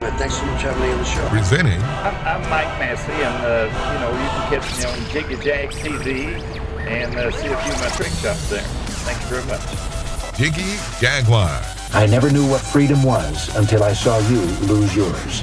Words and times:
Thanks 0.00 0.36
so 0.36 0.46
much 0.46 0.62
for 0.62 0.68
having 0.68 0.82
me 0.82 0.92
on 0.92 0.98
the 0.98 1.04
show. 1.04 1.28
Presenting. 1.28 1.82
I'm, 1.82 2.14
I'm 2.24 2.40
Mike 2.48 2.68
Massey, 2.78 3.10
and 3.10 3.44
uh, 3.44 3.92
you 3.92 3.98
know 3.98 4.10
you 4.12 4.28
can 4.28 4.60
catch 4.60 4.78
me 4.78 4.84
on 4.84 5.10
Jiggy 5.10 5.42
Jag 5.42 5.70
TV 5.70 6.40
and 6.86 7.16
uh, 7.16 7.32
see 7.32 7.48
a 7.48 7.56
few 7.56 7.72
of 7.72 7.80
my 7.80 7.88
trick 7.88 8.12
shots 8.12 8.48
there. 8.48 8.62
Thank 9.02 9.20
you 9.22 9.26
very 9.26 9.46
much. 9.46 10.36
Jiggy 10.38 10.78
Jaguar. 11.00 11.50
I 11.94 12.06
never 12.06 12.30
knew 12.30 12.48
what 12.48 12.60
freedom 12.60 13.02
was 13.02 13.52
until 13.56 13.82
I 13.82 13.92
saw 13.92 14.18
you 14.28 14.40
lose 14.68 14.94
yours. 14.94 15.42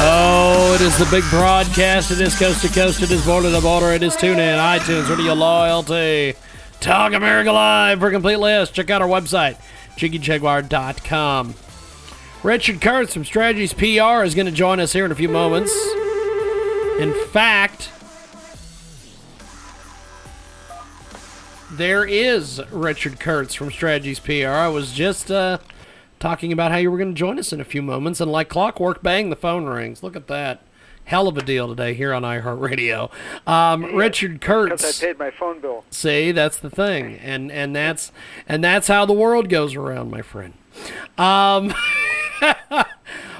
Oh, 0.00 0.72
it 0.74 0.82
is 0.82 0.98
the 0.98 1.08
big 1.10 1.24
broadcast. 1.30 2.10
It 2.10 2.20
is 2.20 2.38
coast 2.38 2.60
to 2.60 2.68
coast. 2.68 3.00
It 3.00 3.10
is 3.10 3.24
border 3.24 3.50
to 3.50 3.60
border. 3.62 3.90
It 3.92 4.02
is 4.02 4.16
tune 4.16 4.38
in, 4.38 4.58
iTunes, 4.58 5.08
Radio 5.08 5.32
Loyalty, 5.32 6.34
Talk 6.80 7.14
America 7.14 7.52
Live. 7.52 8.00
For 8.00 8.08
a 8.08 8.10
complete 8.10 8.36
list, 8.36 8.74
check 8.74 8.90
out 8.90 9.00
our 9.00 9.08
website, 9.08 9.56
jiggyjaguar.com. 9.96 11.54
Richard 12.44 12.80
Kuritz 12.80 13.14
from 13.14 13.24
Strategies 13.24 13.72
PR 13.72 14.22
is 14.22 14.34
going 14.34 14.46
to 14.46 14.52
join 14.52 14.78
us 14.78 14.92
here 14.92 15.04
in 15.04 15.10
a 15.10 15.16
few 15.16 15.28
moments. 15.28 15.72
In 17.00 17.12
fact, 17.30 17.90
there 21.72 22.04
is 22.04 22.62
Richard 22.70 23.18
Kuritz 23.18 23.56
from 23.56 23.72
Strategies 23.72 24.20
PR. 24.20 24.46
I 24.46 24.68
was 24.68 24.92
just 24.92 25.32
uh, 25.32 25.58
talking 26.20 26.52
about 26.52 26.70
how 26.70 26.76
you 26.76 26.92
were 26.92 26.98
going 26.98 27.12
to 27.12 27.18
join 27.18 27.40
us 27.40 27.52
in 27.52 27.60
a 27.60 27.64
few 27.64 27.82
moments, 27.82 28.20
and 28.20 28.30
like 28.30 28.48
clockwork, 28.48 29.02
bang, 29.02 29.30
the 29.30 29.36
phone 29.36 29.66
rings. 29.66 30.04
Look 30.04 30.14
at 30.14 30.28
that. 30.28 30.62
Hell 31.06 31.26
of 31.26 31.38
a 31.38 31.42
deal 31.42 31.68
today 31.68 31.94
here 31.94 32.12
on 32.12 32.22
iHeartRadio. 32.22 33.10
Um, 33.48 33.96
Richard 33.96 34.40
Kuritz. 34.40 34.70
Because 34.70 35.02
I 35.02 35.06
paid 35.06 35.18
my 35.18 35.30
phone 35.32 35.58
bill. 35.58 35.84
See, 35.90 36.30
that's 36.30 36.58
the 36.58 36.70
thing, 36.70 37.16
and 37.16 37.50
and 37.50 37.74
that's 37.74 38.12
and 38.46 38.62
that's 38.62 38.86
how 38.86 39.06
the 39.06 39.12
world 39.12 39.48
goes 39.48 39.74
around, 39.74 40.10
my 40.10 40.22
friend. 40.22 40.52
Um, 41.16 41.74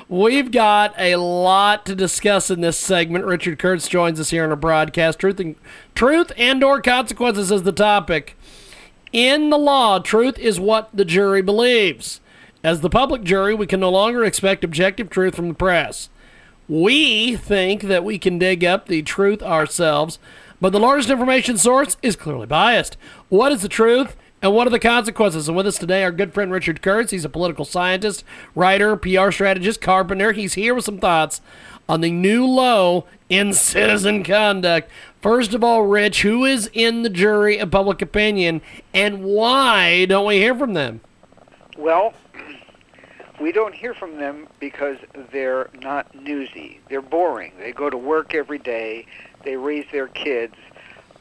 we've 0.09 0.51
got 0.51 0.95
a 0.99 1.17
lot 1.17 1.85
to 1.87 1.95
discuss 1.95 2.51
in 2.51 2.61
this 2.61 2.79
segment. 2.79 3.25
Richard 3.25 3.59
Kuritz 3.59 3.89
joins 3.89 4.19
us 4.19 4.31
here 4.31 4.45
on 4.45 4.53
a 4.53 4.57
broadcast. 4.57 5.19
Truth 5.19 5.41
and 5.41 5.57
truth 5.95 6.33
and 6.37 6.63
or 6.65 6.81
consequences 6.81 7.51
is 7.51 7.63
the 7.63 7.73
topic. 7.73 8.37
In 9.13 9.51
the 9.51 9.59
law, 9.59 9.99
truth 9.99 10.39
is 10.39 10.61
what 10.61 10.91
the 10.93 11.05
jury 11.05 11.43
believes. 11.43 12.21
As 12.63 12.81
the 12.81 12.91
public 12.91 13.23
jury, 13.23 13.55
we 13.55 13.67
can 13.67 13.81
no 13.81 13.91
longer 13.91 14.25
expect 14.25 14.65
objective 14.65 15.09
truth 15.11 15.37
from 15.37 15.49
the 15.49 15.55
press. 15.55 16.11
We 16.69 17.37
think 17.37 17.83
that 17.83 18.05
we 18.05 18.19
can 18.19 18.39
dig 18.39 18.65
up 18.65 18.87
the 18.87 19.03
truth 19.03 19.43
ourselves, 19.43 20.19
but 20.61 20.71
the 20.71 20.81
largest 20.81 21.09
information 21.09 21.57
source 21.57 21.97
is 22.03 22.17
clearly 22.17 22.47
biased. 22.47 22.99
What 23.31 23.53
is 23.53 23.63
the 23.63 23.69
truth? 23.69 24.17
And 24.41 24.55
what 24.55 24.67
are 24.69 24.71
the 24.71 24.79
consequences? 24.79 25.49
And 25.49 25.57
with 25.57 25.67
us 25.67 25.79
today, 25.79 26.05
our 26.05 26.13
good 26.13 26.33
friend 26.33 26.53
Richard 26.53 26.81
Kuritz. 26.81 27.11
He's 27.11 27.25
a 27.25 27.29
political 27.29 27.65
scientist, 27.65 28.23
writer, 28.55 28.97
PR 28.97 29.33
strategist, 29.33 29.81
carpenter. 29.81 30.33
He's 30.33 30.55
here 30.55 30.75
with 30.75 30.85
some 30.85 30.99
thoughts 30.99 31.41
on 31.89 32.03
the 32.03 32.11
new 32.11 32.47
low 32.47 33.07
in 33.29 33.53
citizen 33.53 34.23
conduct. 34.23 34.91
First 35.21 35.55
of 35.55 35.65
all, 35.65 35.83
Rich, 35.83 36.23
who 36.23 36.45
is 36.45 36.71
in 36.73 37.03
the 37.03 37.11
jury 37.11 37.59
of 37.59 37.73
public 37.73 38.01
opinion, 38.01 38.61
and 38.95 39.25
why 39.25 40.05
don't 40.05 40.27
we 40.27 40.37
hear 40.37 40.55
from 40.55 40.75
them? 40.75 41.01
Well, 41.77 42.15
we 43.41 43.51
don't 43.51 43.75
hear 43.75 43.93
from 43.95 44.19
them 44.19 44.47
because 44.61 44.99
they're 45.33 45.69
not 45.81 46.15
newsy. 46.15 46.81
They're 46.89 47.03
boring. 47.03 47.55
They 47.59 47.73
go 47.73 47.91
to 47.91 47.97
work 47.97 48.35
every 48.35 48.59
day. 48.59 49.07
They 49.43 49.57
raise 49.57 49.87
their 49.91 50.07
kids. 50.07 50.55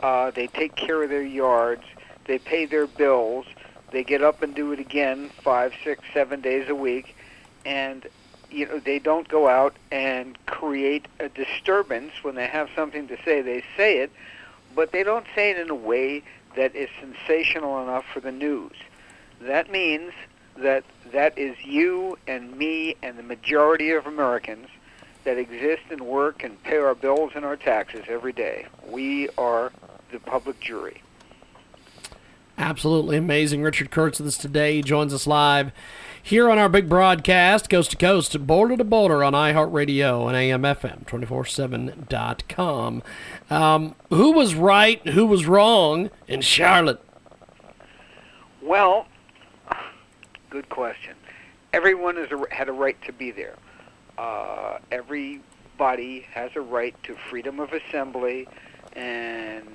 Uh, 0.03 0.29
they 0.29 0.45
take 0.45 0.75
care 0.75 1.01
of 1.01 1.09
their 1.09 1.23
yards. 1.23 1.83
They 2.27 2.37
pay 2.37 2.65
their 2.65 2.87
bills. 2.87 3.45
They 3.91 4.03
get 4.03 4.21
up 4.21 4.41
and 4.41 4.53
do 4.53 4.73
it 4.73 4.79
again 4.79 5.29
five, 5.41 5.73
six, 5.83 6.03
seven 6.13 6.41
days 6.41 6.69
a 6.69 6.75
week, 6.75 7.15
and 7.65 8.05
you 8.51 8.67
know 8.67 8.79
they 8.79 8.99
don't 8.99 9.27
go 9.27 9.47
out 9.47 9.75
and 9.91 10.37
create 10.45 11.07
a 11.19 11.29
disturbance 11.29 12.11
when 12.21 12.35
they 12.35 12.47
have 12.47 12.69
something 12.75 13.07
to 13.07 13.17
say. 13.23 13.41
They 13.41 13.63
say 13.77 13.99
it, 13.99 14.11
but 14.75 14.91
they 14.91 15.03
don't 15.03 15.25
say 15.33 15.51
it 15.51 15.57
in 15.57 15.69
a 15.69 15.75
way 15.75 16.21
that 16.55 16.75
is 16.75 16.89
sensational 16.99 17.81
enough 17.81 18.05
for 18.13 18.19
the 18.19 18.31
news. 18.31 18.75
That 19.39 19.71
means 19.71 20.11
that 20.57 20.83
that 21.13 21.37
is 21.37 21.55
you 21.63 22.17
and 22.27 22.57
me 22.57 22.95
and 23.01 23.17
the 23.17 23.23
majority 23.23 23.91
of 23.91 24.05
Americans 24.05 24.67
that 25.23 25.37
exist 25.37 25.83
and 25.91 26.01
work 26.01 26.43
and 26.43 26.61
pay 26.63 26.77
our 26.77 26.95
bills 26.95 27.33
and 27.35 27.45
our 27.45 27.55
taxes 27.55 28.05
every 28.07 28.33
day. 28.33 28.65
We 28.87 29.29
are 29.37 29.71
the 30.11 30.19
public 30.19 30.59
jury. 30.59 31.01
Absolutely 32.57 33.17
amazing. 33.17 33.61
Richard 33.61 33.91
Kuritz 33.91 34.19
with 34.19 34.27
us 34.27 34.37
today. 34.37 34.77
He 34.77 34.81
joins 34.81 35.13
us 35.13 35.27
live 35.27 35.71
here 36.23 36.49
on 36.49 36.57
our 36.57 36.67
big 36.67 36.89
broadcast, 36.89 37.69
coast 37.69 37.91
to 37.91 37.97
coast, 37.97 38.47
border 38.47 38.75
to 38.75 38.83
border 38.83 39.23
on 39.23 39.33
iHeartRadio 39.33 40.27
and 40.27 40.35
AMFM247.com. 40.65 43.03
Um, 43.51 43.95
who 44.09 44.31
was 44.31 44.55
right? 44.55 45.07
Who 45.09 45.27
was 45.27 45.45
wrong 45.45 46.09
in 46.27 46.41
Charlotte? 46.41 46.99
Well, 48.61 49.05
good 50.49 50.67
question. 50.69 51.13
Everyone 51.73 52.15
has 52.15 52.31
a, 52.31 52.43
had 52.53 52.69
a 52.69 52.73
right 52.73 52.99
to 53.03 53.13
be 53.13 53.31
there. 53.31 53.55
Uh, 54.17 54.79
everybody 54.91 56.21
has 56.33 56.49
a 56.55 56.61
right 56.61 56.95
to 57.03 57.15
freedom 57.29 57.59
of 57.59 57.71
assembly 57.71 58.47
and 58.93 59.67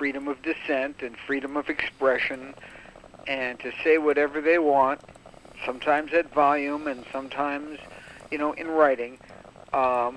freedom 0.00 0.28
of 0.28 0.40
dissent 0.40 1.02
and 1.02 1.14
freedom 1.26 1.58
of 1.58 1.68
expression 1.68 2.54
and 3.26 3.60
to 3.60 3.70
say 3.84 3.98
whatever 3.98 4.40
they 4.40 4.58
want, 4.58 4.98
sometimes 5.66 6.14
at 6.14 6.32
volume 6.32 6.86
and 6.86 7.04
sometimes, 7.12 7.78
you 8.30 8.38
know, 8.38 8.54
in 8.54 8.66
writing. 8.66 9.18
Um, 9.74 10.16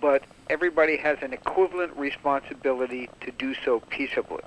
but 0.00 0.24
everybody 0.48 0.96
has 0.96 1.16
an 1.22 1.32
equivalent 1.32 1.96
responsibility 1.96 3.08
to 3.20 3.30
do 3.30 3.54
so 3.64 3.78
peaceably. 3.88 4.42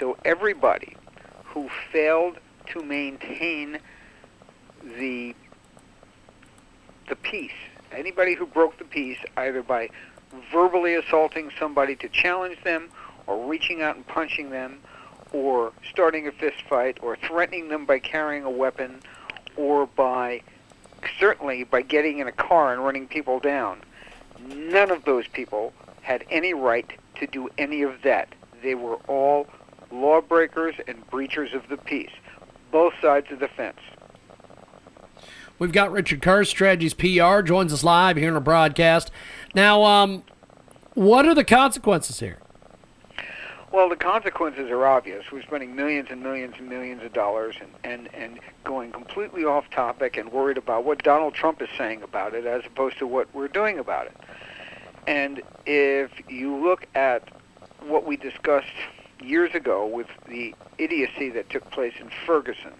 So 0.00 0.16
everybody 0.24 0.96
who 1.44 1.68
failed 1.92 2.38
to 2.68 2.82
maintain 2.82 3.78
the 4.82 5.36
the 7.10 7.16
peace, 7.16 7.52
anybody 7.92 8.34
who 8.34 8.46
broke 8.46 8.78
the 8.78 8.84
peace 8.84 9.18
either 9.36 9.62
by 9.62 9.90
verbally 10.50 10.94
assaulting 10.94 11.50
somebody 11.58 11.94
to 11.96 12.08
challenge 12.08 12.56
them 12.64 12.88
or 13.28 13.46
reaching 13.48 13.82
out 13.82 13.94
and 13.94 14.06
punching 14.08 14.50
them, 14.50 14.80
or 15.32 15.72
starting 15.88 16.26
a 16.26 16.32
fist 16.32 16.62
fight, 16.68 16.98
or 17.02 17.16
threatening 17.16 17.68
them 17.68 17.86
by 17.86 17.98
carrying 18.00 18.42
a 18.42 18.50
weapon, 18.50 19.00
or 19.56 19.86
by 19.86 20.42
certainly 21.20 21.62
by 21.62 21.82
getting 21.82 22.18
in 22.18 22.26
a 22.26 22.32
car 22.32 22.72
and 22.72 22.82
running 22.82 23.06
people 23.06 23.38
down. 23.38 23.80
None 24.48 24.90
of 24.90 25.04
those 25.04 25.28
people 25.28 25.72
had 26.00 26.24
any 26.30 26.54
right 26.54 26.90
to 27.16 27.26
do 27.26 27.48
any 27.58 27.82
of 27.82 28.02
that. 28.02 28.34
They 28.62 28.74
were 28.74 28.96
all 29.06 29.46
lawbreakers 29.92 30.74
and 30.86 31.06
breachers 31.10 31.54
of 31.54 31.68
the 31.68 31.76
peace, 31.76 32.10
both 32.72 32.94
sides 33.00 33.30
of 33.30 33.38
the 33.38 33.48
fence. 33.48 33.78
We've 35.58 35.72
got 35.72 35.90
Richard 35.90 36.22
Kuritz, 36.22 36.48
Strategies 36.48 36.94
PR, 36.94 37.40
joins 37.42 37.72
us 37.72 37.82
live 37.82 38.16
here 38.16 38.28
in 38.28 38.34
our 38.34 38.40
broadcast. 38.40 39.10
Now, 39.54 39.82
um, 39.82 40.22
what 40.94 41.26
are 41.26 41.34
the 41.34 41.44
consequences 41.44 42.20
here? 42.20 42.38
Well, 43.70 43.90
the 43.90 43.96
consequences 43.96 44.70
are 44.70 44.86
obvious. 44.86 45.30
We're 45.30 45.42
spending 45.42 45.76
millions 45.76 46.08
and 46.10 46.22
millions 46.22 46.54
and 46.58 46.70
millions 46.70 47.02
of 47.02 47.12
dollars 47.12 47.54
and, 47.60 47.70
and, 47.84 48.14
and 48.14 48.40
going 48.64 48.92
completely 48.92 49.44
off 49.44 49.68
topic 49.68 50.16
and 50.16 50.32
worried 50.32 50.56
about 50.56 50.84
what 50.84 51.02
Donald 51.02 51.34
Trump 51.34 51.60
is 51.60 51.68
saying 51.76 52.02
about 52.02 52.32
it 52.32 52.46
as 52.46 52.62
opposed 52.64 52.98
to 52.98 53.06
what 53.06 53.32
we're 53.34 53.48
doing 53.48 53.78
about 53.78 54.06
it. 54.06 54.16
And 55.06 55.42
if 55.66 56.10
you 56.28 56.56
look 56.56 56.86
at 56.94 57.28
what 57.80 58.06
we 58.06 58.16
discussed 58.16 58.72
years 59.22 59.54
ago 59.54 59.86
with 59.86 60.08
the 60.26 60.54
idiocy 60.78 61.28
that 61.30 61.50
took 61.50 61.70
place 61.70 61.94
in 62.00 62.10
Ferguson, 62.24 62.72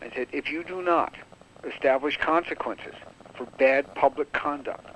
I 0.00 0.10
said, 0.14 0.28
if 0.30 0.48
you 0.50 0.62
do 0.62 0.82
not 0.82 1.14
establish 1.64 2.16
consequences 2.16 2.94
for 3.34 3.46
bad 3.58 3.92
public 3.96 4.32
conduct, 4.32 4.86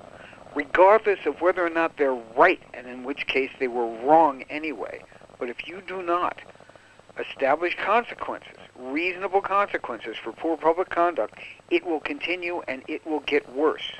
regardless 0.55 1.19
of 1.25 1.41
whether 1.41 1.65
or 1.65 1.69
not 1.69 1.97
they're 1.97 2.19
right, 2.37 2.61
and 2.73 2.87
in 2.87 3.03
which 3.03 3.27
case 3.27 3.51
they 3.59 3.67
were 3.67 3.87
wrong 4.05 4.43
anyway, 4.49 5.01
but 5.39 5.49
if 5.49 5.67
you 5.67 5.81
do 5.87 6.01
not 6.01 6.39
establish 7.19 7.75
consequences, 7.75 8.57
reasonable 8.75 9.41
consequences 9.41 10.15
for 10.17 10.31
poor 10.31 10.57
public 10.57 10.89
conduct, 10.89 11.39
it 11.69 11.85
will 11.85 11.99
continue 11.99 12.61
and 12.67 12.83
it 12.87 13.05
will 13.05 13.21
get 13.21 13.51
worse. 13.53 13.91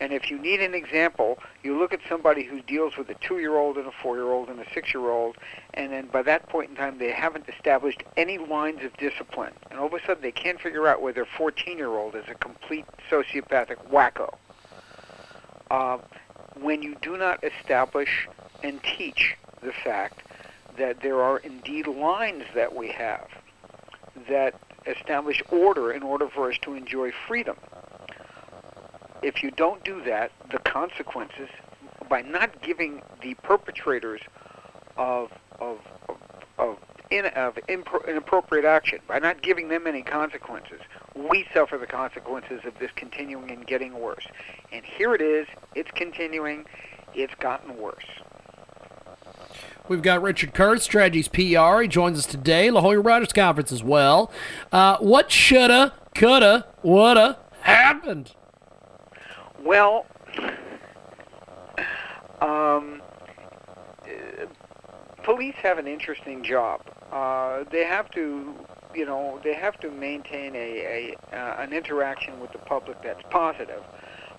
And 0.00 0.12
if 0.12 0.30
you 0.30 0.38
need 0.38 0.60
an 0.60 0.74
example, 0.74 1.38
you 1.64 1.76
look 1.76 1.92
at 1.92 2.00
somebody 2.08 2.44
who 2.44 2.60
deals 2.62 2.96
with 2.96 3.08
a 3.10 3.14
two-year-old 3.14 3.76
and 3.76 3.86
a 3.86 3.90
four-year-old 3.90 4.48
and 4.48 4.60
a 4.60 4.64
six-year-old, 4.72 5.36
and 5.74 5.92
then 5.92 6.06
by 6.06 6.22
that 6.22 6.48
point 6.48 6.70
in 6.70 6.76
time, 6.76 6.98
they 6.98 7.10
haven't 7.10 7.48
established 7.48 8.04
any 8.16 8.38
lines 8.38 8.84
of 8.84 8.96
discipline. 8.96 9.52
And 9.70 9.80
all 9.80 9.86
of 9.86 9.94
a 9.94 10.00
sudden, 10.06 10.22
they 10.22 10.30
can't 10.30 10.60
figure 10.60 10.86
out 10.86 11.02
whether 11.02 11.22
a 11.22 11.26
14-year-old 11.26 12.14
is 12.14 12.24
a 12.28 12.34
complete 12.34 12.84
sociopathic 13.10 13.90
wacko. 13.90 14.36
Uh, 15.70 15.98
when 16.60 16.80
you 16.82 16.96
do 17.02 17.16
not 17.16 17.42
establish 17.42 18.28
and 18.62 18.80
teach 18.82 19.36
the 19.62 19.72
fact 19.72 20.22
that 20.78 21.00
there 21.00 21.22
are 21.22 21.38
indeed 21.38 21.86
lines 21.86 22.44
that 22.54 22.74
we 22.74 22.88
have 22.88 23.28
that 24.28 24.54
establish 24.86 25.42
order 25.50 25.92
in 25.92 26.02
order 26.02 26.28
for 26.28 26.50
us 26.50 26.58
to 26.62 26.74
enjoy 26.74 27.12
freedom 27.26 27.56
if 29.22 29.42
you 29.42 29.50
don't 29.50 29.82
do 29.84 30.02
that, 30.04 30.32
the 30.50 30.58
consequences 30.58 31.48
by 32.08 32.22
not 32.22 32.62
giving 32.62 33.02
the 33.22 33.34
perpetrators 33.34 34.20
of 34.96 35.30
of 35.60 35.78
of, 36.08 36.16
of, 36.58 36.78
in, 37.10 37.26
of 37.26 37.54
impro- 37.68 38.06
inappropriate 38.08 38.64
action, 38.64 39.00
by 39.06 39.18
not 39.18 39.42
giving 39.42 39.68
them 39.68 39.86
any 39.86 40.02
consequences, 40.02 40.80
we 41.14 41.46
suffer 41.52 41.78
the 41.78 41.86
consequences 41.86 42.60
of 42.64 42.78
this 42.78 42.90
continuing 42.96 43.50
and 43.50 43.66
getting 43.66 43.98
worse. 43.98 44.26
And 44.72 44.84
here 44.84 45.14
it 45.14 45.20
is, 45.20 45.46
it's 45.74 45.90
continuing, 45.92 46.64
it's 47.14 47.34
gotten 47.36 47.76
worse. 47.78 48.04
We've 49.88 50.02
got 50.02 50.20
Richard 50.20 50.52
Kuritz, 50.52 50.82
Strategies 50.82 51.28
PR. 51.28 51.80
He 51.80 51.88
joins 51.88 52.18
us 52.18 52.26
today, 52.26 52.70
La 52.70 52.82
Jolla 52.82 53.00
Writers 53.00 53.32
Conference 53.32 53.72
as 53.72 53.82
well. 53.82 54.30
Uh, 54.70 54.98
what 54.98 55.32
shoulda, 55.32 55.94
coulda, 56.14 56.66
woulda 56.82 57.38
happened? 57.62 58.34
Well, 59.64 60.04
um, 62.42 63.00
uh, 64.04 64.44
police 65.22 65.54
have 65.62 65.78
an 65.78 65.86
interesting 65.86 66.44
job. 66.44 66.82
Uh, 67.10 67.64
they 67.70 67.84
have 67.84 68.10
to, 68.10 68.54
you 68.94 69.06
know, 69.06 69.40
they 69.42 69.54
have 69.54 69.80
to 69.80 69.90
maintain 69.90 70.54
a, 70.54 71.16
a 71.32 71.36
uh, 71.36 71.62
an 71.62 71.72
interaction 71.72 72.38
with 72.40 72.52
the 72.52 72.58
public 72.58 73.02
that's 73.02 73.22
positive. 73.30 73.82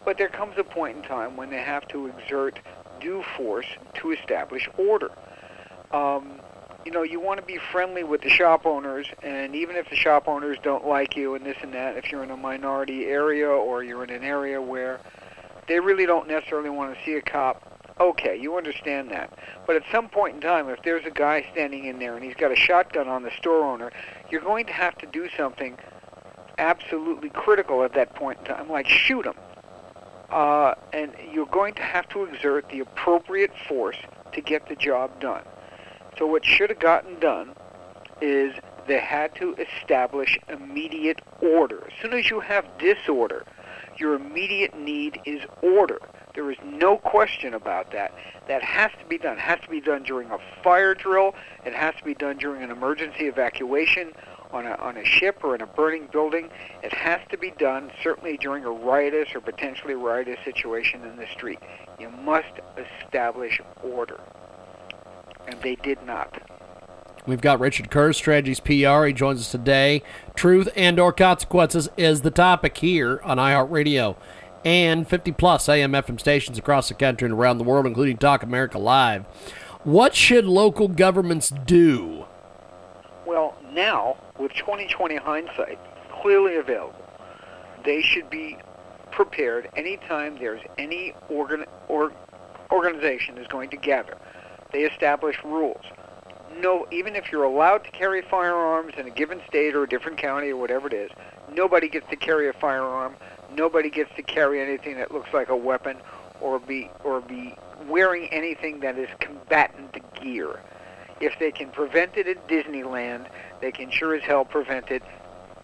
But 0.05 0.19
there 0.19 0.29
comes 0.29 0.53
a 0.59 0.63
point 0.63 0.97
in 0.97 1.03
time 1.03 1.35
when 1.35 1.49
they 1.49 1.61
have 1.61 1.87
to 1.87 2.05
exert 2.05 2.59
due 2.99 3.23
force 3.35 3.65
to 3.95 4.11
establish 4.11 4.69
order. 4.77 5.09
Um, 5.91 6.39
you 6.85 6.91
know, 6.91 7.03
you 7.03 7.19
want 7.19 7.39
to 7.39 7.45
be 7.45 7.59
friendly 7.71 8.03
with 8.03 8.21
the 8.21 8.29
shop 8.29 8.65
owners, 8.65 9.07
and 9.21 9.55
even 9.55 9.75
if 9.75 9.89
the 9.89 9.95
shop 9.95 10.27
owners 10.27 10.57
don't 10.63 10.87
like 10.87 11.15
you 11.15 11.35
and 11.35 11.45
this 11.45 11.57
and 11.61 11.73
that, 11.73 11.97
if 11.97 12.11
you're 12.11 12.23
in 12.23 12.31
a 12.31 12.37
minority 12.37 13.05
area 13.05 13.47
or 13.47 13.83
you're 13.83 14.03
in 14.03 14.09
an 14.09 14.23
area 14.23 14.61
where 14.61 14.99
they 15.67 15.79
really 15.79 16.05
don't 16.05 16.27
necessarily 16.27 16.69
want 16.69 16.95
to 16.95 17.05
see 17.05 17.15
a 17.15 17.21
cop, 17.21 17.61
okay, 17.99 18.39
you 18.39 18.55
understand 18.57 19.11
that. 19.11 19.37
But 19.67 19.75
at 19.75 19.83
some 19.91 20.09
point 20.09 20.35
in 20.35 20.41
time, 20.41 20.69
if 20.69 20.81
there's 20.83 21.05
a 21.05 21.11
guy 21.11 21.45
standing 21.51 21.85
in 21.85 21.99
there 21.99 22.15
and 22.15 22.23
he's 22.23 22.35
got 22.35 22.51
a 22.51 22.55
shotgun 22.55 23.07
on 23.07 23.23
the 23.23 23.31
store 23.37 23.63
owner, 23.63 23.91
you're 24.31 24.41
going 24.41 24.65
to 24.67 24.73
have 24.73 24.97
to 24.99 25.05
do 25.07 25.27
something 25.35 25.77
absolutely 26.57 27.29
critical 27.29 27.83
at 27.83 27.93
that 27.93 28.15
point 28.15 28.39
in 28.39 28.45
time, 28.45 28.69
like 28.69 28.87
shoot 28.87 29.25
him. 29.25 29.35
Uh, 30.29 30.75
and 30.93 31.13
you're 31.31 31.47
going 31.47 31.73
to 31.73 31.81
have 31.81 32.07
to 32.09 32.23
exert 32.23 32.69
the 32.69 32.79
appropriate 32.79 33.51
force 33.67 33.97
to 34.31 34.41
get 34.41 34.67
the 34.69 34.75
job 34.75 35.19
done. 35.19 35.43
So 36.19 36.27
what 36.27 36.45
should 36.45 36.69
have 36.69 36.79
gotten 36.79 37.17
done 37.21 37.55
is 38.21 38.53
they 38.87 38.99
had 38.99 39.33
to 39.35 39.55
establish 39.55 40.37
immediate 40.49 41.21
order. 41.41 41.87
As 41.87 41.93
soon 42.01 42.13
as 42.13 42.29
you 42.29 42.41
have 42.41 42.65
disorder, 42.77 43.45
your 43.97 44.15
immediate 44.15 44.77
need 44.77 45.21
is 45.23 45.41
order. 45.61 45.99
There 46.35 46.51
is 46.51 46.57
no 46.61 46.97
question 46.97 47.53
about 47.53 47.91
that. 47.91 48.13
That 48.49 48.61
has 48.61 48.91
to 48.99 49.05
be 49.07 49.17
done. 49.17 49.37
It 49.37 49.39
has 49.39 49.61
to 49.61 49.69
be 49.69 49.79
done 49.79 50.03
during 50.03 50.29
a 50.29 50.39
fire 50.61 50.93
drill. 50.93 51.35
It 51.65 51.73
has 51.73 51.95
to 51.95 52.03
be 52.03 52.15
done 52.15 52.37
during 52.37 52.63
an 52.63 52.69
emergency 52.69 53.27
evacuation 53.27 54.11
on 54.51 54.65
a, 54.65 54.73
on 54.73 54.97
a 54.97 55.05
ship 55.05 55.41
or 55.41 55.55
in 55.55 55.61
a 55.61 55.67
burning 55.67 56.09
building. 56.11 56.49
It 56.83 56.91
has 56.91 57.21
to 57.29 57.37
be 57.37 57.51
done 57.51 57.91
certainly 58.03 58.35
during 58.35 58.65
a 58.65 58.71
riotous 58.71 59.33
or 59.33 59.39
potentially 59.39 59.95
riotous 59.95 60.43
situation 60.43 61.05
in 61.05 61.15
the 61.15 61.27
street. 61.27 61.59
You 61.97 62.09
must 62.09 62.59
establish 62.77 63.61
order 63.81 64.19
and 65.49 65.61
they 65.61 65.75
did 65.75 66.03
not. 66.05 66.41
We've 67.25 67.41
got 67.41 67.59
Richard 67.59 67.91
Kerr, 67.91 68.13
Strategies 68.13 68.59
PR. 68.59 69.05
He 69.05 69.13
joins 69.13 69.41
us 69.41 69.51
today. 69.51 70.01
Truth 70.35 70.69
and 70.75 70.99
or 70.99 71.11
consequences 71.11 71.89
is 71.97 72.21
the 72.21 72.31
topic 72.31 72.77
here 72.77 73.21
on 73.23 73.37
iHeartRadio 73.37 74.15
and 74.65 75.07
50 75.07 75.31
plus 75.33 75.69
AM 75.69 75.93
FM 75.93 76.19
stations 76.19 76.57
across 76.57 76.87
the 76.87 76.93
country 76.93 77.25
and 77.25 77.33
around 77.33 77.57
the 77.57 77.63
world, 77.63 77.85
including 77.85 78.17
Talk 78.17 78.43
America 78.43 78.77
Live. 78.77 79.25
What 79.83 80.15
should 80.15 80.45
local 80.45 80.87
governments 80.87 81.51
do? 81.65 82.25
Well, 83.25 83.55
now, 83.71 84.17
with 84.39 84.53
2020 84.53 85.17
hindsight 85.17 85.79
clearly 86.21 86.55
available, 86.55 86.95
they 87.85 88.01
should 88.01 88.29
be 88.29 88.57
prepared 89.11 89.69
anytime 89.75 90.37
there's 90.37 90.61
any 90.77 91.13
organ, 91.29 91.65
or, 91.87 92.11
organization 92.71 93.37
is 93.37 93.47
going 93.47 93.69
to 93.69 93.77
gather 93.77 94.17
they 94.71 94.83
establish 94.83 95.43
rules. 95.43 95.83
No, 96.57 96.87
even 96.91 97.15
if 97.15 97.31
you're 97.31 97.43
allowed 97.43 97.83
to 97.85 97.91
carry 97.91 98.21
firearms 98.21 98.93
in 98.97 99.07
a 99.07 99.11
given 99.11 99.41
state 99.47 99.75
or 99.75 99.83
a 99.83 99.89
different 99.89 100.17
county 100.17 100.49
or 100.49 100.57
whatever 100.57 100.87
it 100.87 100.93
is, 100.93 101.11
nobody 101.53 101.87
gets 101.87 102.09
to 102.09 102.15
carry 102.15 102.49
a 102.49 102.53
firearm. 102.53 103.15
Nobody 103.55 103.89
gets 103.89 104.13
to 104.15 104.23
carry 104.23 104.61
anything 104.61 104.97
that 104.97 105.11
looks 105.11 105.33
like 105.33 105.49
a 105.49 105.55
weapon 105.55 105.97
or 106.41 106.59
be 106.59 106.89
or 107.03 107.21
be 107.21 107.55
wearing 107.87 108.27
anything 108.27 108.79
that 108.81 108.97
is 108.97 109.09
combatant 109.19 109.95
gear. 110.15 110.59
If 111.19 111.37
they 111.39 111.51
can 111.51 111.69
prevent 111.69 112.15
it 112.17 112.27
at 112.27 112.47
Disneyland, 112.47 113.27
they 113.61 113.71
can 113.71 113.91
sure 113.91 114.15
as 114.15 114.23
hell 114.23 114.45
prevent 114.45 114.89
it 114.89 115.03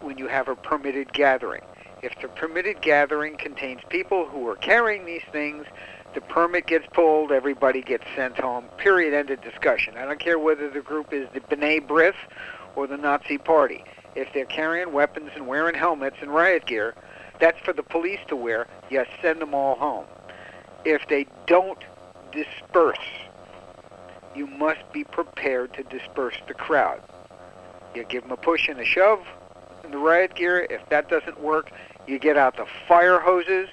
when 0.02 0.18
you 0.18 0.28
have 0.28 0.48
a 0.48 0.56
permitted 0.56 1.14
gathering. 1.14 1.62
If 2.02 2.20
the 2.22 2.28
permitted 2.28 2.82
gathering 2.82 3.38
contains 3.38 3.82
people 3.90 4.28
who 4.28 4.48
are 4.48 4.56
carrying 4.56 5.06
these 5.06 5.24
things, 5.32 5.66
the 6.16 6.22
permit 6.22 6.66
gets 6.66 6.88
pulled, 6.94 7.32
everybody 7.32 7.82
gets 7.82 8.06
sent 8.16 8.40
home. 8.40 8.66
Period. 8.78 9.14
End 9.14 9.30
of 9.30 9.42
discussion. 9.42 9.96
I 9.98 10.06
don't 10.06 10.20
care 10.20 10.40
whether 10.40 10.70
the 10.70 10.82
group 10.82 11.14
is 11.14 11.28
the 11.34 11.42
B'nai 11.42 11.86
B'rith 11.86 12.16
or 12.76 12.88
the 12.88 12.98
Nazi 12.98 13.38
Party. 13.38 13.84
If 14.16 14.30
they're 14.34 14.46
carrying 14.46 14.94
weapons 14.94 15.32
and 15.36 15.46
wearing 15.46 15.76
helmets 15.76 16.16
and 16.22 16.34
riot 16.34 16.66
gear, 16.66 16.96
that's 17.40 17.60
for 17.60 17.74
the 17.74 17.84
police 17.84 18.20
to 18.30 18.36
wear. 18.36 18.66
Yes, 18.90 19.08
send 19.22 19.42
them 19.42 19.54
all 19.54 19.76
home. 19.76 20.06
If 20.86 21.08
they 21.10 21.28
don't 21.48 21.84
disperse, 22.32 22.98
you 24.34 24.48
must 24.48 24.92
be 24.94 25.04
prepared 25.04 25.74
to 25.74 25.84
disperse 25.84 26.36
the 26.48 26.54
crowd. 26.54 27.02
You 27.94 28.06
give 28.06 28.24
them 28.24 28.32
a 28.32 28.38
push 28.38 28.70
and 28.70 28.80
a 28.80 28.86
shove 28.86 29.26
in 29.84 29.92
the 29.92 29.98
riot 29.98 30.36
gear. 30.36 30.66
If 30.70 30.88
that 30.90 31.10
doesn't 31.10 31.42
work, 31.42 31.72
you 32.08 32.20
get 32.20 32.38
out 32.38 32.56
the 32.56 32.66
fire 32.88 33.20
hoses 33.20 33.70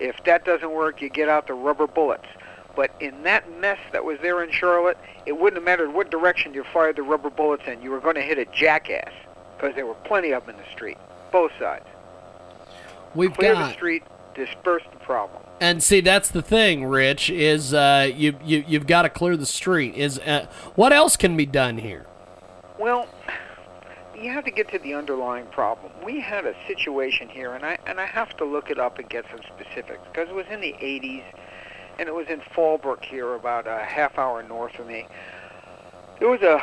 if 0.00 0.22
that 0.24 0.44
doesn't 0.44 0.72
work, 0.72 1.00
you 1.00 1.08
get 1.08 1.28
out 1.28 1.46
the 1.46 1.54
rubber 1.54 1.86
bullets. 1.86 2.26
But 2.76 2.90
in 3.00 3.22
that 3.22 3.44
mess 3.60 3.78
that 3.92 4.04
was 4.04 4.18
there 4.20 4.42
in 4.42 4.50
Charlotte, 4.50 4.98
it 5.26 5.32
wouldn't 5.32 5.56
have 5.56 5.64
mattered 5.64 5.92
what 5.92 6.10
direction 6.10 6.54
you 6.54 6.64
fired 6.72 6.96
the 6.96 7.02
rubber 7.02 7.30
bullets 7.30 7.62
in. 7.66 7.80
You 7.82 7.90
were 7.90 8.00
going 8.00 8.16
to 8.16 8.22
hit 8.22 8.38
a 8.38 8.46
jackass 8.46 9.12
because 9.56 9.74
there 9.76 9.86
were 9.86 9.94
plenty 9.94 10.32
of 10.32 10.46
them 10.46 10.56
in 10.56 10.60
the 10.62 10.70
street, 10.72 10.98
both 11.30 11.52
sides. 11.58 11.84
We've 13.14 13.32
Clear 13.32 13.54
got 13.54 13.68
the 13.68 13.72
street, 13.74 14.02
disperse 14.34 14.82
the 14.90 14.98
problem. 14.98 15.42
And 15.60 15.82
see, 15.82 16.00
that's 16.00 16.30
the 16.30 16.42
thing, 16.42 16.84
Rich. 16.84 17.30
Is 17.30 17.72
uh, 17.72 18.10
you 18.12 18.36
you 18.44 18.64
you've 18.66 18.88
got 18.88 19.02
to 19.02 19.08
clear 19.08 19.36
the 19.36 19.46
street. 19.46 19.94
Is 19.94 20.18
uh, 20.18 20.46
what 20.74 20.92
else 20.92 21.16
can 21.16 21.36
be 21.36 21.46
done 21.46 21.78
here? 21.78 22.06
Well, 22.78 23.08
you 24.24 24.30
have 24.30 24.44
to 24.44 24.50
get 24.50 24.70
to 24.70 24.78
the 24.78 24.94
underlying 24.94 25.46
problem. 25.46 25.92
We 26.02 26.18
had 26.18 26.46
a 26.46 26.54
situation 26.66 27.28
here, 27.28 27.52
and 27.52 27.64
I 27.64 27.78
and 27.86 28.00
I 28.00 28.06
have 28.06 28.34
to 28.38 28.44
look 28.44 28.70
it 28.70 28.78
up 28.78 28.98
and 28.98 29.08
get 29.08 29.26
some 29.30 29.40
specifics 29.42 30.00
because 30.10 30.30
it 30.30 30.34
was 30.34 30.46
in 30.50 30.60
the 30.60 30.72
80s, 30.72 31.22
and 31.98 32.08
it 32.08 32.14
was 32.14 32.28
in 32.28 32.40
Fallbrook 32.40 33.04
here, 33.04 33.34
about 33.34 33.66
a 33.66 33.84
half 33.84 34.18
hour 34.18 34.42
north 34.42 34.78
of 34.78 34.86
me. 34.86 35.06
There 36.18 36.30
was 36.30 36.40
a 36.40 36.58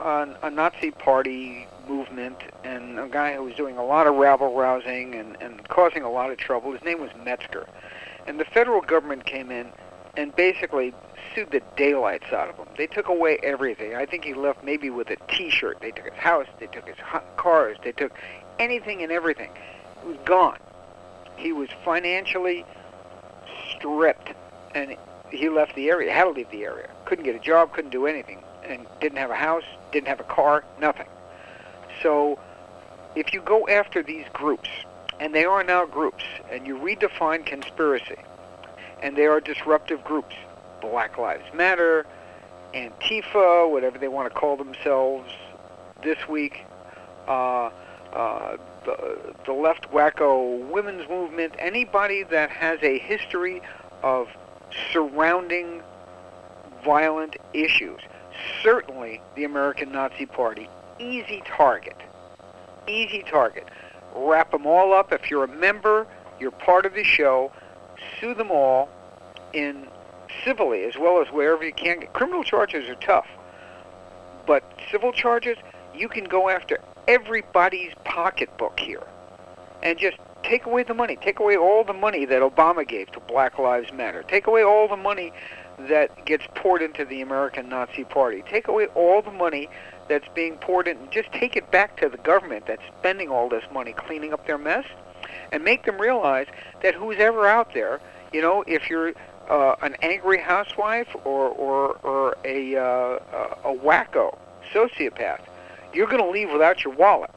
a, 0.00 0.36
a 0.42 0.50
Nazi 0.50 0.90
party 0.90 1.66
movement, 1.88 2.36
and 2.64 2.98
a 2.98 3.08
guy 3.08 3.34
who 3.34 3.44
was 3.44 3.54
doing 3.54 3.78
a 3.78 3.84
lot 3.84 4.06
of 4.06 4.16
rabble 4.16 4.54
rousing 4.54 5.14
and 5.14 5.38
and 5.40 5.66
causing 5.68 6.02
a 6.02 6.10
lot 6.10 6.30
of 6.30 6.36
trouble. 6.36 6.72
His 6.72 6.82
name 6.82 7.00
was 7.00 7.10
Metzger, 7.24 7.66
and 8.26 8.38
the 8.38 8.44
federal 8.44 8.82
government 8.82 9.24
came 9.24 9.50
in 9.50 9.72
and 10.16 10.34
basically 10.36 10.92
sued 11.34 11.50
the 11.50 11.62
daylights 11.76 12.32
out 12.32 12.48
of 12.48 12.56
him. 12.56 12.66
They 12.76 12.86
took 12.86 13.08
away 13.08 13.38
everything. 13.42 13.94
I 13.94 14.06
think 14.06 14.24
he 14.24 14.34
left 14.34 14.64
maybe 14.64 14.90
with 14.90 15.10
a 15.10 15.16
T-shirt. 15.28 15.78
They 15.80 15.90
took 15.90 16.06
his 16.06 16.14
house. 16.14 16.46
They 16.58 16.66
took 16.66 16.86
his 16.86 16.96
cars. 17.36 17.76
They 17.82 17.92
took 17.92 18.12
anything 18.58 19.02
and 19.02 19.12
everything. 19.12 19.50
It 20.02 20.06
was 20.06 20.16
gone. 20.24 20.58
He 21.36 21.52
was 21.52 21.68
financially 21.84 22.64
stripped, 23.70 24.34
and 24.74 24.96
he 25.30 25.48
left 25.48 25.74
the 25.74 25.88
area. 25.88 26.12
Had 26.12 26.24
to 26.24 26.30
leave 26.30 26.50
the 26.50 26.64
area. 26.64 26.90
Couldn't 27.04 27.24
get 27.24 27.34
a 27.34 27.40
job. 27.40 27.72
Couldn't 27.72 27.90
do 27.90 28.06
anything, 28.06 28.42
and 28.64 28.86
didn't 29.00 29.18
have 29.18 29.30
a 29.30 29.36
house. 29.36 29.64
Didn't 29.92 30.08
have 30.08 30.20
a 30.20 30.24
car. 30.24 30.64
Nothing. 30.78 31.08
So 32.02 32.38
if 33.14 33.32
you 33.32 33.40
go 33.40 33.66
after 33.68 34.02
these 34.02 34.26
groups, 34.32 34.68
and 35.18 35.34
they 35.34 35.44
are 35.44 35.62
now 35.62 35.84
groups, 35.84 36.24
and 36.50 36.66
you 36.66 36.76
redefine 36.78 37.44
conspiracy, 37.44 38.16
and 39.02 39.16
they 39.16 39.26
are 39.26 39.40
disruptive 39.40 40.02
groups, 40.04 40.34
Black 40.80 41.18
Lives 41.18 41.44
Matter, 41.54 42.06
Antifa, 42.74 43.70
whatever 43.70 43.98
they 43.98 44.08
want 44.08 44.32
to 44.32 44.38
call 44.38 44.56
themselves 44.56 45.30
this 46.02 46.18
week, 46.28 46.64
uh, 47.28 47.70
uh, 48.12 48.56
the, 48.84 49.34
the 49.46 49.52
left 49.52 49.90
wacko 49.90 50.66
women's 50.70 51.08
movement, 51.08 51.54
anybody 51.58 52.22
that 52.24 52.50
has 52.50 52.78
a 52.82 52.98
history 52.98 53.60
of 54.02 54.28
surrounding 54.92 55.82
violent 56.84 57.36
issues. 57.52 58.00
Certainly 58.62 59.20
the 59.36 59.44
American 59.44 59.92
Nazi 59.92 60.26
Party, 60.26 60.68
easy 60.98 61.42
target. 61.46 61.96
Easy 62.88 63.22
target. 63.22 63.68
Wrap 64.14 64.50
them 64.50 64.66
all 64.66 64.92
up. 64.92 65.12
If 65.12 65.30
you're 65.30 65.44
a 65.44 65.48
member, 65.48 66.06
you're 66.40 66.50
part 66.50 66.86
of 66.86 66.94
the 66.94 67.04
show, 67.04 67.52
sue 68.18 68.34
them 68.34 68.50
all 68.50 68.88
in 69.52 69.86
civilly 70.44 70.84
as 70.84 70.96
well 70.96 71.20
as 71.20 71.28
wherever 71.28 71.64
you 71.64 71.72
can. 71.72 72.06
Criminal 72.12 72.44
charges 72.44 72.88
are 72.88 72.94
tough, 72.96 73.26
but 74.46 74.62
civil 74.90 75.12
charges, 75.12 75.56
you 75.94 76.08
can 76.08 76.24
go 76.24 76.48
after 76.48 76.80
everybody's 77.08 77.92
pocketbook 78.04 78.78
here 78.78 79.02
and 79.82 79.98
just 79.98 80.16
take 80.42 80.66
away 80.66 80.82
the 80.82 80.94
money. 80.94 81.16
Take 81.16 81.40
away 81.40 81.56
all 81.56 81.84
the 81.84 81.92
money 81.92 82.24
that 82.24 82.42
Obama 82.42 82.86
gave 82.86 83.10
to 83.12 83.20
Black 83.20 83.58
Lives 83.58 83.92
Matter. 83.92 84.22
Take 84.22 84.46
away 84.46 84.62
all 84.62 84.88
the 84.88 84.96
money 84.96 85.32
that 85.88 86.24
gets 86.26 86.44
poured 86.54 86.82
into 86.82 87.04
the 87.04 87.20
American 87.20 87.68
Nazi 87.68 88.04
Party. 88.04 88.42
Take 88.48 88.68
away 88.68 88.86
all 88.88 89.22
the 89.22 89.30
money 89.30 89.68
that's 90.08 90.28
being 90.34 90.56
poured 90.56 90.88
in. 90.88 90.98
Just 91.10 91.32
take 91.32 91.56
it 91.56 91.70
back 91.70 91.96
to 91.98 92.08
the 92.08 92.18
government 92.18 92.66
that's 92.66 92.82
spending 92.98 93.28
all 93.28 93.48
this 93.48 93.64
money 93.72 93.92
cleaning 93.92 94.32
up 94.32 94.46
their 94.46 94.58
mess 94.58 94.84
and 95.52 95.64
make 95.64 95.84
them 95.84 96.00
realize 96.00 96.46
that 96.82 96.94
who's 96.94 97.18
ever 97.18 97.46
out 97.46 97.72
there, 97.74 98.00
you 98.32 98.42
know, 98.42 98.64
if 98.66 98.90
you're 98.90 99.14
uh, 99.50 99.74
an 99.82 99.96
angry 100.00 100.38
housewife 100.38 101.08
or 101.24 101.48
or, 101.48 101.98
or 102.02 102.36
a 102.44 102.76
uh, 102.76 103.18
a 103.64 103.74
wacko 103.74 104.38
sociopath, 104.72 105.40
you're 105.92 106.06
going 106.06 106.22
to 106.22 106.30
leave 106.30 106.50
without 106.50 106.84
your 106.84 106.94
wallet. 106.94 107.30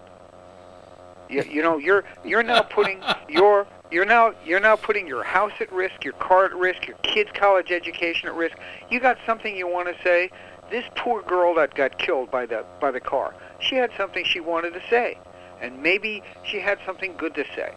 You, 1.30 1.44
you 1.44 1.62
know, 1.64 1.78
you're 1.78 2.04
you're 2.24 2.44
now 2.44 2.62
putting 2.62 3.02
your 3.28 3.66
you're 3.92 4.06
now 4.06 4.34
you're 4.46 4.60
now 4.60 4.76
putting 4.76 5.08
your 5.08 5.24
house 5.24 5.54
at 5.60 5.72
risk, 5.74 6.04
your 6.04 6.14
car 6.14 6.46
at 6.46 6.56
risk, 6.56 6.86
your 6.86 6.98
kids' 6.98 7.32
college 7.34 7.72
education 7.72 8.30
at 8.30 8.36
risk. 8.36 8.56
You 8.92 9.00
got 9.00 9.18
something 9.26 9.58
you 9.58 9.68
want 9.68 9.88
to 9.96 10.04
say? 10.04 10.30
This 10.70 10.86
poor 10.96 11.22
girl 11.24 11.56
that 11.56 11.74
got 11.74 11.98
killed 11.98 12.30
by 12.30 12.46
the 12.46 12.64
by 12.80 12.92
the 12.92 13.00
car. 13.00 13.34
She 13.60 13.76
had 13.76 13.92
something 13.98 14.24
she 14.24 14.40
wanted 14.40 14.74
to 14.74 14.82
say, 14.90 15.18
and 15.62 15.82
maybe 15.82 16.22
she 16.44 16.60
had 16.60 16.78
something 16.86 17.16
good 17.18 17.34
to 17.36 17.46
say, 17.56 17.74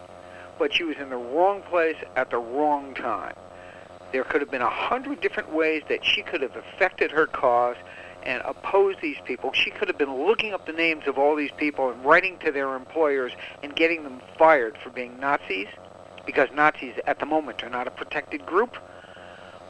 but 0.58 0.74
she 0.74 0.82
was 0.82 0.96
in 0.98 1.08
the 1.08 1.16
wrong 1.16 1.62
place 1.62 1.96
at 2.16 2.30
the 2.30 2.38
wrong 2.38 2.94
time. 2.94 3.34
There 4.12 4.24
could 4.24 4.40
have 4.40 4.50
been 4.50 4.62
a 4.62 4.70
hundred 4.70 5.20
different 5.20 5.52
ways 5.52 5.82
that 5.88 6.04
she 6.04 6.22
could 6.22 6.40
have 6.40 6.56
affected 6.56 7.10
her 7.10 7.26
cause 7.26 7.76
and 8.22 8.42
opposed 8.44 9.00
these 9.00 9.18
people. 9.24 9.52
She 9.52 9.70
could 9.70 9.88
have 9.88 9.98
been 9.98 10.26
looking 10.26 10.52
up 10.52 10.66
the 10.66 10.72
names 10.72 11.06
of 11.06 11.16
all 11.18 11.36
these 11.36 11.52
people 11.56 11.90
and 11.90 12.04
writing 12.04 12.38
to 12.38 12.50
their 12.50 12.74
employers 12.74 13.32
and 13.62 13.74
getting 13.74 14.02
them 14.02 14.20
fired 14.36 14.76
for 14.82 14.90
being 14.90 15.18
Nazis, 15.20 15.68
because 16.24 16.48
Nazis 16.52 16.94
at 17.06 17.20
the 17.20 17.26
moment 17.26 17.62
are 17.62 17.70
not 17.70 17.86
a 17.86 17.90
protected 17.90 18.44
group. 18.44 18.76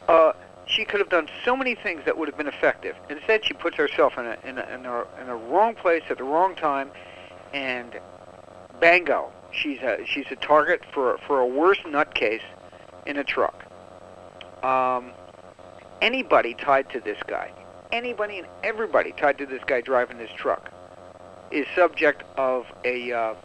Uh, 0.07 0.33
she 0.65 0.85
could 0.85 0.99
have 0.99 1.09
done 1.09 1.29
so 1.45 1.55
many 1.55 1.75
things 1.75 2.01
that 2.05 2.17
would 2.17 2.27
have 2.27 2.37
been 2.37 2.47
effective. 2.47 2.95
Instead, 3.09 3.45
she 3.45 3.53
puts 3.53 3.77
herself 3.77 4.17
in 4.17 4.25
a, 4.25 4.37
in 4.43 4.57
a, 4.57 4.67
in 4.73 4.85
a, 4.85 5.05
in 5.21 5.29
a 5.29 5.35
wrong 5.35 5.75
place 5.75 6.03
at 6.09 6.17
the 6.17 6.23
wrong 6.23 6.55
time, 6.55 6.89
and 7.53 7.99
bango, 8.79 9.31
she's 9.51 9.79
a, 9.79 10.03
she's 10.05 10.25
a 10.31 10.35
target 10.35 10.81
for, 10.93 11.19
for 11.27 11.39
a 11.39 11.45
worse 11.45 11.79
nutcase 11.85 12.41
in 13.05 13.17
a 13.17 13.23
truck. 13.23 13.63
Um, 14.63 15.11
anybody 16.01 16.53
tied 16.53 16.89
to 16.91 16.99
this 16.99 17.17
guy, 17.27 17.51
anybody 17.91 18.39
and 18.39 18.47
everybody 18.63 19.11
tied 19.13 19.37
to 19.37 19.45
this 19.45 19.61
guy 19.65 19.81
driving 19.81 20.17
this 20.17 20.31
truck, 20.35 20.71
is 21.51 21.65
subject 21.75 22.23
of 22.37 22.65
a 22.83 23.11
uh, 23.11 23.35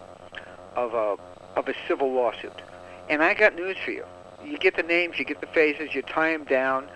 of 0.77 0.95
a 0.95 1.17
of 1.59 1.69
a 1.69 1.75
civil 1.87 2.13
lawsuit. 2.13 2.63
And 3.09 3.23
I 3.23 3.35
got 3.35 3.55
news 3.55 3.77
for 3.85 3.91
you. 3.91 4.05
You 4.45 4.59
get 4.59 4.77
the 4.77 4.83
names, 4.83 5.19
you 5.19 5.25
get 5.25 5.41
the 5.41 5.47
faces, 5.49 5.95
you 5.95 6.03
tie 6.03 6.33
them 6.33 6.45
down. 6.45 6.89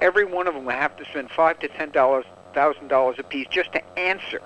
Every 0.00 0.24
one 0.24 0.46
of 0.46 0.54
them 0.54 0.64
will 0.64 0.72
have 0.72 0.96
to 0.96 1.04
spend 1.06 1.30
five 1.30 1.58
to 1.60 1.68
ten 1.68 1.90
dollars, 1.90 2.24
thousand 2.54 2.88
dollars 2.88 3.16
a 3.18 3.22
piece 3.22 3.48
just 3.50 3.72
to 3.72 3.98
answer 3.98 4.40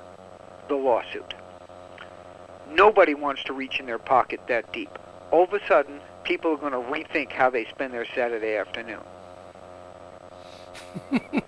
the 0.69 0.75
lawsuit. 0.75 1.35
Nobody 2.71 3.14
wants 3.14 3.45
to 3.45 3.52
reach 3.52 3.78
in 3.78 3.87
their 3.87 3.99
pocket 3.99 4.40
that 4.49 4.73
deep. 4.73 4.90
All 5.31 5.45
of 5.45 5.52
a 5.52 5.61
sudden, 5.66 6.00
people 6.25 6.52
are 6.52 6.57
going 6.57 6.73
to 6.73 6.79
rethink 6.79 7.33
how 7.33 7.50
they 7.50 7.64
spend 7.67 7.93
their 7.93 8.07
Saturday 8.14 8.57
afternoon. 8.57 9.00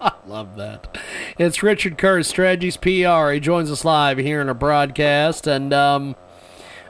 I 0.00 0.12
love 0.26 0.56
that. 0.56 0.98
It's 1.38 1.62
Richard 1.62 1.98
Kuritz, 1.98 2.26
Strategies 2.26 2.76
PR. 2.76 3.32
He 3.32 3.40
joins 3.40 3.70
us 3.70 3.84
live 3.84 4.18
here 4.18 4.40
in 4.40 4.48
our 4.48 4.54
broadcast. 4.54 5.46
And, 5.46 5.72
um, 5.72 6.16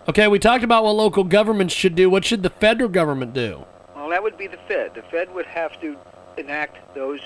okay, 0.08 0.28
we 0.28 0.38
talked 0.38 0.64
about 0.64 0.84
what 0.84 0.92
local 0.92 1.24
governments 1.24 1.74
should 1.74 1.94
do. 1.94 2.10
What 2.10 2.24
should 2.24 2.42
the 2.42 2.50
federal 2.50 2.88
government 2.88 3.34
do? 3.34 3.64
Well, 3.94 4.08
that 4.10 4.22
would 4.22 4.36
be 4.36 4.46
the 4.46 4.58
Fed. 4.68 4.94
The 4.94 5.02
Fed 5.02 5.32
would 5.34 5.46
have 5.46 5.80
to 5.80 5.96
enact 6.36 6.94
those. 6.94 7.20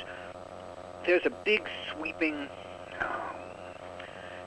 There's 1.06 1.26
a 1.26 1.30
big 1.30 1.68
sweeping, 1.92 2.48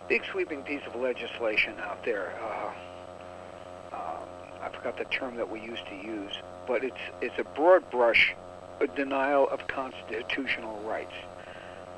big 0.07 0.23
sweeping 0.31 0.63
piece 0.63 0.81
of 0.87 0.99
legislation 0.99 1.75
out 1.79 2.03
there. 2.03 2.33
Uh, 2.41 3.95
uh, 3.95 4.17
I 4.65 4.69
forgot 4.69 4.97
the 4.97 5.05
term 5.05 5.35
that 5.35 5.49
we 5.49 5.61
used 5.61 5.85
to 5.87 5.95
use, 5.95 6.33
but 6.67 6.83
it's 6.83 6.97
it's 7.21 7.37
a 7.37 7.43
broad 7.43 7.89
brush 7.91 8.35
a 8.81 8.87
denial 8.87 9.47
of 9.49 9.67
constitutional 9.67 10.79
rights. 10.81 11.13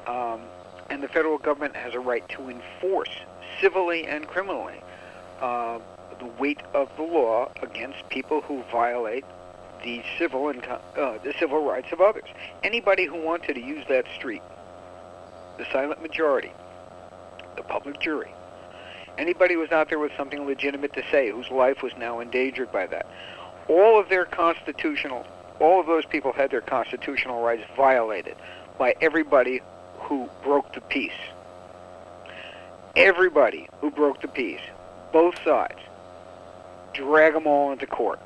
Um, 0.05 0.41
and 0.89 1.01
the 1.01 1.07
federal 1.07 1.37
government 1.37 1.75
has 1.75 1.93
a 1.95 1.99
right 1.99 2.27
to 2.29 2.49
enforce 2.49 3.09
civilly 3.59 4.05
and 4.05 4.27
criminally 4.27 4.79
uh, 5.41 5.79
the 6.19 6.25
weight 6.39 6.61
of 6.73 6.89
the 6.97 7.03
law 7.03 7.51
against 7.61 8.07
people 8.09 8.41
who 8.41 8.63
violate 8.71 9.25
the 9.83 10.03
civil 10.17 10.49
and 10.49 10.63
uh, 10.65 11.17
the 11.23 11.33
civil 11.39 11.63
rights 11.63 11.87
of 11.91 12.01
others. 12.01 12.29
Anybody 12.63 13.05
who 13.05 13.21
wanted 13.21 13.53
to 13.55 13.61
use 13.61 13.85
that 13.89 14.05
street, 14.15 14.41
the 15.57 15.65
silent 15.71 16.01
majority, 16.01 16.51
the 17.55 17.63
public 17.63 17.99
jury, 17.99 18.31
anybody 19.17 19.55
who 19.55 19.59
was 19.59 19.71
out 19.71 19.89
there 19.89 19.99
with 19.99 20.11
something 20.17 20.45
legitimate 20.45 20.93
to 20.93 21.03
say, 21.11 21.31
whose 21.31 21.49
life 21.49 21.81
was 21.81 21.93
now 21.97 22.19
endangered 22.19 22.71
by 22.71 22.87
that, 22.87 23.05
all 23.67 23.99
of 23.99 24.09
their 24.09 24.25
constitutional 24.25 25.25
all 25.59 25.79
of 25.79 25.87
those 25.87 26.05
people 26.05 26.31
had 26.31 26.51
their 26.51 26.61
constitutional 26.61 27.41
rights 27.41 27.63
violated 27.75 28.35
by 28.77 28.95
everybody 29.01 29.61
who 29.99 30.29
broke 30.43 30.73
the 30.73 30.81
peace. 30.81 31.11
Everybody 32.95 33.67
who 33.81 33.91
broke 33.91 34.21
the 34.21 34.27
peace, 34.27 34.61
both 35.11 35.35
sides, 35.43 35.79
drag 36.93 37.33
them 37.33 37.47
all 37.47 37.71
into 37.71 37.87
court. 37.87 38.19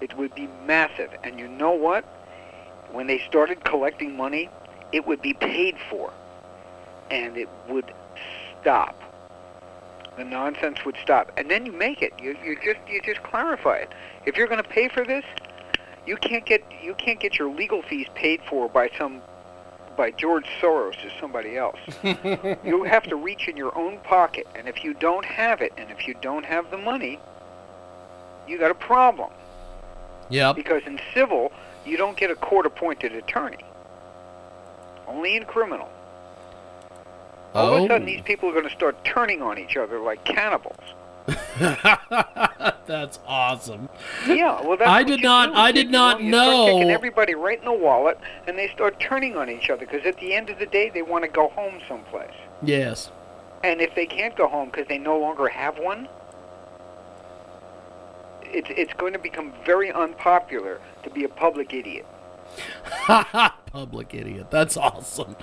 It 0.00 0.16
would 0.16 0.34
be 0.34 0.48
massive. 0.66 1.10
And 1.24 1.38
you 1.38 1.48
know 1.48 1.72
what? 1.72 2.04
When 2.92 3.06
they 3.06 3.20
started 3.28 3.64
collecting 3.64 4.16
money, 4.16 4.48
it 4.92 5.06
would 5.06 5.20
be 5.20 5.34
paid 5.34 5.76
for. 5.90 6.12
And 7.10 7.36
it 7.36 7.48
would 7.68 7.92
stop. 8.60 9.00
The 10.18 10.24
nonsense 10.24 10.84
would 10.84 10.96
stop. 11.00 11.30
And 11.36 11.48
then 11.48 11.64
you 11.64 11.70
make 11.70 12.02
it. 12.02 12.12
You, 12.20 12.36
you 12.44 12.56
just 12.56 12.80
you 12.88 13.00
just 13.00 13.22
clarify 13.22 13.76
it. 13.76 13.92
If 14.26 14.36
you're 14.36 14.48
going 14.48 14.62
to 14.62 14.68
pay 14.68 14.88
for 14.88 15.04
this, 15.04 15.24
you 16.06 16.16
can't 16.16 16.44
get 16.44 16.64
you 16.82 16.94
can't 16.94 17.20
get 17.20 17.38
your 17.38 17.48
legal 17.54 17.82
fees 17.82 18.08
paid 18.16 18.40
for 18.50 18.68
by 18.68 18.90
some 18.98 19.22
by 19.96 20.10
George 20.10 20.46
Soros 20.60 20.96
or 21.06 21.10
somebody 21.20 21.56
else. 21.56 21.78
you 22.64 22.82
have 22.82 23.04
to 23.04 23.14
reach 23.14 23.46
in 23.46 23.56
your 23.56 23.76
own 23.78 23.98
pocket, 24.00 24.48
and 24.56 24.68
if 24.68 24.82
you 24.82 24.92
don't 24.94 25.24
have 25.24 25.60
it, 25.60 25.72
and 25.76 25.88
if 25.90 26.08
you 26.08 26.14
don't 26.20 26.44
have 26.44 26.70
the 26.72 26.78
money, 26.78 27.20
you 28.48 28.58
got 28.58 28.72
a 28.72 28.74
problem. 28.74 29.30
Yeah. 30.30 30.52
Because 30.52 30.82
in 30.86 31.00
civil, 31.14 31.52
you 31.86 31.96
don't 31.96 32.16
get 32.16 32.30
a 32.30 32.34
court-appointed 32.34 33.12
attorney. 33.12 33.64
Only 35.06 35.36
in 35.36 35.44
criminal. 35.44 35.88
All 37.58 37.70
oh. 37.70 37.74
of 37.74 37.80
a 37.80 37.84
oh. 37.84 37.88
sudden, 37.88 38.06
these 38.06 38.22
people 38.22 38.48
are 38.48 38.52
going 38.52 38.68
to 38.68 38.74
start 38.74 39.04
turning 39.04 39.42
on 39.42 39.58
each 39.58 39.76
other 39.76 39.98
like 39.98 40.24
cannibals. 40.24 40.76
that's 42.86 43.18
awesome. 43.26 43.88
Yeah, 44.26 44.62
well, 44.62 44.76
that's 44.76 44.88
I 44.88 45.02
did 45.02 45.22
not. 45.22 45.50
do. 45.50 45.54
I 45.54 45.72
did 45.72 45.90
not 45.90 46.22
you 46.22 46.32
start 46.32 46.66
taking 46.66 46.88
know. 46.88 46.94
everybody 46.94 47.34
right 47.34 47.58
in 47.58 47.64
the 47.64 47.72
wallet, 47.72 48.18
and 48.46 48.56
they 48.56 48.68
start 48.68 48.98
turning 49.00 49.36
on 49.36 49.50
each 49.50 49.68
other 49.68 49.84
because 49.84 50.06
at 50.06 50.16
the 50.18 50.32
end 50.32 50.48
of 50.48 50.58
the 50.58 50.66
day, 50.66 50.88
they 50.88 51.02
want 51.02 51.24
to 51.24 51.28
go 51.28 51.48
home 51.48 51.80
someplace. 51.86 52.30
Yes. 52.62 53.10
And 53.62 53.80
if 53.80 53.94
they 53.94 54.06
can't 54.06 54.36
go 54.36 54.46
home 54.46 54.70
because 54.70 54.86
they 54.86 54.98
no 54.98 55.18
longer 55.18 55.48
have 55.48 55.78
one, 55.78 56.08
it's 58.42 58.68
it's 58.70 58.92
going 58.94 59.12
to 59.12 59.18
become 59.18 59.52
very 59.66 59.92
unpopular 59.92 60.80
to 61.02 61.10
be 61.10 61.24
a 61.24 61.28
public 61.28 61.74
idiot. 61.74 62.06
Public 63.72 64.14
idiot. 64.14 64.50
That's 64.50 64.76
awesome. 64.76 65.36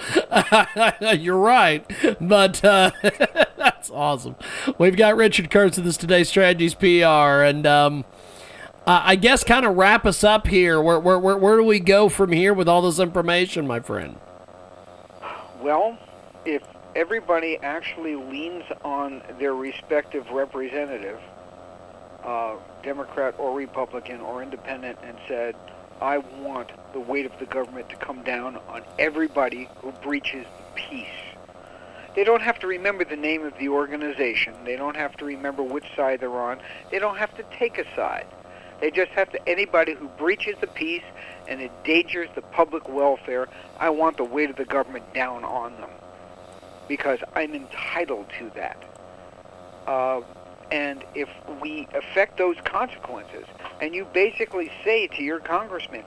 You're 1.17 1.37
right, 1.37 1.85
but 2.19 2.63
uh, 2.63 2.91
that's 3.57 3.89
awesome. 3.89 4.35
We've 4.77 4.95
got 4.95 5.15
Richard 5.15 5.49
Kuritz 5.49 5.77
with 5.77 5.87
us 5.87 5.97
today, 5.97 6.23
Strategies 6.23 6.73
PR, 6.73 7.43
and 7.43 7.65
um, 7.67 8.05
I 8.87 9.15
guess 9.15 9.43
kind 9.43 9.65
of 9.65 9.75
wrap 9.75 10.05
us 10.05 10.23
up 10.23 10.47
here. 10.47 10.81
Where, 10.81 10.99
where, 10.99 11.19
where, 11.19 11.37
where 11.37 11.57
do 11.57 11.63
we 11.63 11.79
go 11.79 12.09
from 12.09 12.31
here 12.31 12.53
with 12.53 12.67
all 12.67 12.81
this 12.81 12.99
information, 12.99 13.65
my 13.65 13.79
friend? 13.79 14.17
Well, 15.61 15.97
if 16.45 16.61
everybody 16.95 17.57
actually 17.57 18.15
leans 18.15 18.63
on 18.83 19.23
their 19.39 19.55
respective 19.55 20.29
representative, 20.29 21.19
uh, 22.23 22.55
Democrat 22.83 23.35
or 23.37 23.55
Republican 23.55 24.21
or 24.21 24.43
Independent, 24.43 24.99
and 25.03 25.17
said, 25.27 25.55
I 26.01 26.17
want 26.17 26.71
the 26.93 26.99
weight 26.99 27.25
of 27.25 27.37
the 27.39 27.45
government 27.45 27.89
to 27.89 27.95
come 27.95 28.23
down 28.23 28.57
on 28.67 28.83
everybody 28.99 29.69
who 29.77 29.91
breaches 29.91 30.45
the 30.57 30.81
peace. 30.81 31.07
They 32.15 32.23
don't 32.23 32.41
have 32.41 32.59
to 32.59 32.67
remember 32.67 33.03
the 33.03 33.15
name 33.15 33.45
of 33.45 33.57
the 33.57 33.69
organization. 33.69 34.53
They 34.63 34.75
don't 34.75 34.95
have 34.95 35.15
to 35.17 35.25
remember 35.25 35.63
which 35.63 35.85
side 35.95 36.21
they're 36.21 36.29
on. 36.29 36.59
They 36.91 36.99
don't 36.99 37.17
have 37.17 37.35
to 37.37 37.43
take 37.57 37.77
a 37.77 37.95
side. 37.95 38.25
They 38.81 38.91
just 38.91 39.11
have 39.11 39.31
to, 39.31 39.49
anybody 39.49 39.93
who 39.93 40.07
breaches 40.09 40.55
the 40.59 40.67
peace 40.67 41.03
and 41.47 41.61
endangers 41.61 42.29
the 42.35 42.41
public 42.41 42.89
welfare, 42.89 43.47
I 43.79 43.89
want 43.89 44.17
the 44.17 44.23
weight 44.23 44.49
of 44.49 44.57
the 44.57 44.65
government 44.65 45.13
down 45.13 45.43
on 45.43 45.75
them 45.77 45.89
because 46.87 47.19
I'm 47.35 47.53
entitled 47.53 48.27
to 48.39 48.51
that. 48.55 48.83
Uh, 49.87 50.21
and 50.71 51.03
if 51.13 51.29
we 51.61 51.87
affect 51.93 52.37
those 52.37 52.57
consequences, 52.63 53.45
and 53.81 53.93
you 53.93 54.05
basically 54.13 54.71
say 54.83 55.07
to 55.07 55.23
your 55.23 55.39
congressman, 55.39 56.03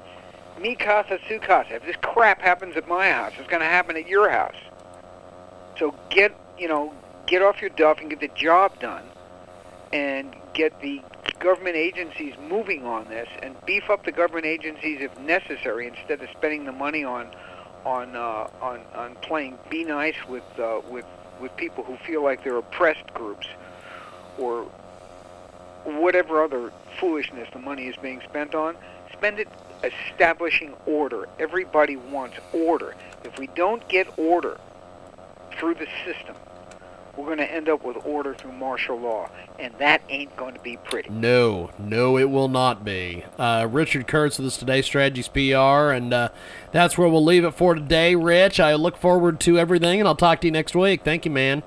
mi 0.60 0.74
casa 0.74 1.18
su 1.28 1.38
casa, 1.38 1.76
if 1.76 1.84
this 1.84 1.96
crap 2.02 2.40
happens 2.40 2.76
at 2.76 2.88
my 2.88 3.10
house, 3.10 3.32
it's 3.38 3.48
going 3.48 3.60
to 3.60 3.66
happen 3.66 3.96
at 3.96 4.08
your 4.08 4.28
house. 4.28 4.56
So 5.78 5.94
get, 6.10 6.34
you 6.58 6.68
know, 6.68 6.92
get 7.26 7.42
off 7.42 7.60
your 7.60 7.70
duff 7.70 8.00
and 8.00 8.10
get 8.10 8.20
the 8.20 8.28
job 8.28 8.78
done, 8.80 9.04
and 9.92 10.34
get 10.54 10.80
the 10.80 11.02
government 11.38 11.76
agencies 11.76 12.34
moving 12.48 12.84
on 12.84 13.08
this, 13.08 13.28
and 13.42 13.54
beef 13.64 13.88
up 13.90 14.04
the 14.04 14.12
government 14.12 14.46
agencies 14.46 14.98
if 15.00 15.16
necessary, 15.20 15.86
instead 15.86 16.20
of 16.20 16.28
spending 16.30 16.64
the 16.64 16.72
money 16.72 17.04
on, 17.04 17.30
on, 17.84 18.16
uh, 18.16 18.48
on, 18.60 18.80
on 18.96 19.14
playing 19.22 19.56
be 19.70 19.84
nice 19.84 20.16
with, 20.28 20.42
uh, 20.58 20.80
with, 20.90 21.06
with 21.40 21.56
people 21.56 21.84
who 21.84 21.96
feel 21.98 22.24
like 22.24 22.42
they're 22.42 22.56
oppressed 22.56 23.06
groups 23.14 23.46
or 24.38 24.62
whatever 25.84 26.42
other 26.42 26.72
foolishness 26.98 27.48
the 27.52 27.58
money 27.58 27.86
is 27.86 27.96
being 27.96 28.20
spent 28.22 28.54
on, 28.54 28.76
spend 29.12 29.38
it 29.38 29.48
establishing 29.84 30.74
order. 30.86 31.28
Everybody 31.38 31.96
wants 31.96 32.36
order. 32.52 32.94
If 33.24 33.38
we 33.38 33.46
don't 33.48 33.86
get 33.88 34.18
order 34.18 34.58
through 35.58 35.74
the 35.74 35.86
system, 36.04 36.34
we're 37.16 37.26
going 37.26 37.38
to 37.38 37.52
end 37.52 37.68
up 37.68 37.84
with 37.84 37.96
order 38.04 38.32
through 38.32 38.52
martial 38.52 38.98
law, 38.98 39.28
and 39.58 39.74
that 39.78 40.02
ain't 40.08 40.36
going 40.36 40.54
to 40.54 40.60
be 40.60 40.76
pretty. 40.76 41.10
No, 41.10 41.70
no, 41.76 42.16
it 42.16 42.30
will 42.30 42.46
not 42.48 42.84
be. 42.84 43.24
Uh, 43.36 43.66
Richard 43.68 44.06
Kuritz 44.06 44.38
with 44.38 44.46
us 44.46 44.56
today, 44.56 44.82
Strategies 44.82 45.26
PR, 45.26 45.90
and 45.90 46.14
uh, 46.14 46.28
that's 46.70 46.96
where 46.96 47.08
we'll 47.08 47.24
leave 47.24 47.44
it 47.44 47.54
for 47.54 47.74
today. 47.74 48.14
Rich, 48.14 48.60
I 48.60 48.74
look 48.74 48.96
forward 48.96 49.40
to 49.40 49.58
everything, 49.58 49.98
and 49.98 50.06
I'll 50.06 50.14
talk 50.14 50.40
to 50.42 50.46
you 50.46 50.52
next 50.52 50.76
week. 50.76 51.02
Thank 51.02 51.24
you, 51.24 51.32
man. 51.32 51.64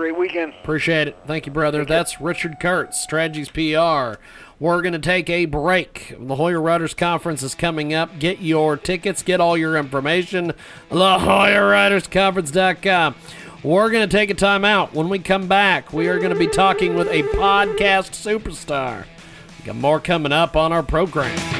Great 0.00 0.16
weekend. 0.16 0.54
Appreciate 0.62 1.08
it. 1.08 1.18
Thank 1.26 1.44
you, 1.44 1.52
brother. 1.52 1.84
That's 1.84 2.22
Richard 2.22 2.58
Kuritz, 2.58 2.94
Strategies 2.94 3.50
PR. 3.50 4.18
We're 4.58 4.80
going 4.80 4.94
to 4.94 4.98
take 4.98 5.28
a 5.28 5.44
break. 5.44 6.16
La 6.18 6.36
Jolla 6.36 6.58
Writers 6.58 6.94
Conference 6.94 7.42
is 7.42 7.54
coming 7.54 7.92
up. 7.92 8.18
Get 8.18 8.40
your 8.40 8.78
tickets, 8.78 9.22
get 9.22 9.42
all 9.42 9.58
your 9.58 9.76
information. 9.76 10.54
LaJollaWritersConference.com. 10.90 13.14
We're 13.62 13.90
going 13.90 14.08
to 14.08 14.16
take 14.16 14.30
a 14.30 14.34
time 14.34 14.64
out. 14.64 14.94
When 14.94 15.10
we 15.10 15.18
come 15.18 15.48
back, 15.48 15.92
we 15.92 16.08
are 16.08 16.16
going 16.16 16.32
to 16.32 16.38
be 16.38 16.48
talking 16.48 16.94
with 16.94 17.08
a 17.08 17.22
podcast 17.36 18.12
superstar. 18.12 19.04
We 19.58 19.66
got 19.66 19.76
more 19.76 20.00
coming 20.00 20.32
up 20.32 20.56
on 20.56 20.72
our 20.72 20.82
program. 20.82 21.59